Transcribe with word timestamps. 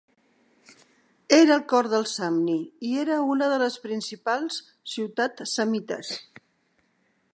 Era 1.35 1.53
al 1.57 1.61
cor 1.73 1.89
del 1.91 2.07
Samni 2.11 2.55
i 2.91 2.93
era 3.01 3.19
una 3.35 3.51
de 3.53 3.61
les 3.65 3.77
principals 3.85 4.59
ciutat 4.95 5.45
samnites. 5.53 6.15